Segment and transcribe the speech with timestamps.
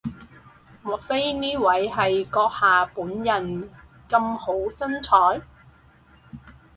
[0.81, 3.69] 莫非呢位係閣下本人
[4.09, 5.45] 咁好身材？